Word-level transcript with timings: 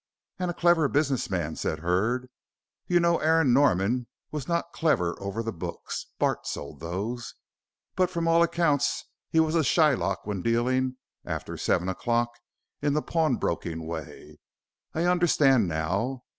"And 0.39 0.49
a 0.49 0.55
clever 0.55 0.87
business 0.87 1.29
man," 1.29 1.55
said 1.55 1.77
Hurd. 1.81 2.27
"You 2.87 2.99
know 2.99 3.19
Aaron 3.19 3.53
Norman 3.53 4.07
was 4.31 4.47
not 4.47 4.73
clever 4.73 5.15
over 5.21 5.43
the 5.43 5.51
books. 5.51 6.07
Bart 6.17 6.47
sold 6.47 6.79
those, 6.79 7.35
but 7.95 8.09
from 8.09 8.27
all 8.27 8.41
accounts 8.41 9.05
he 9.29 9.39
was 9.39 9.53
a 9.53 9.63
Shylock 9.63 10.25
when 10.25 10.41
dealing, 10.41 10.97
after 11.23 11.55
seven 11.55 11.87
o'clock, 11.87 12.29
in 12.81 12.93
the 12.93 13.03
pawnbroking 13.03 13.85
way. 13.85 14.39
I 14.95 15.03
understand 15.05 15.67
now. 15.67 16.23